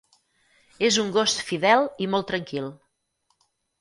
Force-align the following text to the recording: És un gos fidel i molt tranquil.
És 0.87 0.95
un 1.03 1.11
gos 1.17 1.35
fidel 1.49 1.85
i 2.07 2.07
molt 2.15 2.29
tranquil. 2.33 2.71